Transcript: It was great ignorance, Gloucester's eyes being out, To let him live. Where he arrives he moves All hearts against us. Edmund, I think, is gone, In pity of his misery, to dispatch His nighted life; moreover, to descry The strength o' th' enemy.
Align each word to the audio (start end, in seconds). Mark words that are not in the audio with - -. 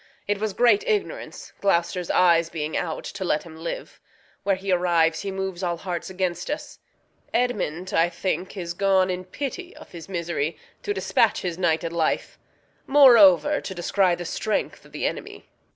It 0.27 0.39
was 0.39 0.53
great 0.53 0.83
ignorance, 0.87 1.53
Gloucester's 1.61 2.09
eyes 2.09 2.49
being 2.49 2.75
out, 2.75 3.03
To 3.03 3.23
let 3.23 3.43
him 3.43 3.55
live. 3.55 3.99
Where 4.41 4.55
he 4.55 4.71
arrives 4.71 5.19
he 5.19 5.29
moves 5.29 5.61
All 5.61 5.77
hearts 5.77 6.09
against 6.09 6.49
us. 6.49 6.79
Edmund, 7.35 7.93
I 7.93 8.09
think, 8.09 8.57
is 8.57 8.73
gone, 8.73 9.11
In 9.11 9.23
pity 9.25 9.75
of 9.75 9.91
his 9.91 10.09
misery, 10.09 10.57
to 10.81 10.91
dispatch 10.91 11.41
His 11.41 11.59
nighted 11.59 11.93
life; 11.93 12.39
moreover, 12.87 13.61
to 13.61 13.75
descry 13.75 14.15
The 14.15 14.25
strength 14.25 14.83
o' 14.87 14.89
th' 14.89 14.95
enemy. 15.03 15.45